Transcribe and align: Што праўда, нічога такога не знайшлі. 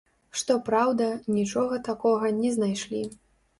Што 0.41 0.55
праўда, 0.69 1.09
нічога 1.37 1.79
такога 1.89 2.35
не 2.41 2.57
знайшлі. 2.59 3.07